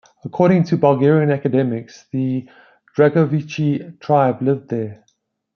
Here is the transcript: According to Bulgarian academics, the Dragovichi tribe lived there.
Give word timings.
According 0.23 0.63
to 0.63 0.77
Bulgarian 0.77 1.29
academics, 1.29 2.07
the 2.11 2.49
Dragovichi 2.97 3.99
tribe 3.99 4.41
lived 4.41 4.69
there. 4.69 5.05